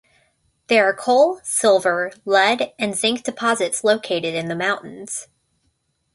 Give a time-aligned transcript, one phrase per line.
[0.65, 5.27] There are coal, silver, lead, and zinc deposits located in the mountains.